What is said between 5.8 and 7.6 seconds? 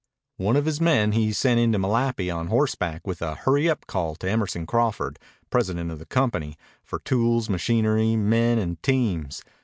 of the company, for tools,